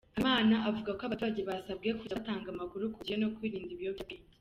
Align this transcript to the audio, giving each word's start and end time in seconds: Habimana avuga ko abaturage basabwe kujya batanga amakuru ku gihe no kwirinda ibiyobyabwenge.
Habimana 0.13 0.55
avuga 0.69 0.89
ko 0.97 1.01
abaturage 1.03 1.41
basabwe 1.49 1.87
kujya 1.99 2.17
batanga 2.19 2.47
amakuru 2.51 2.83
ku 2.93 2.99
gihe 3.05 3.17
no 3.19 3.29
kwirinda 3.35 3.71
ibiyobyabwenge. 3.73 4.29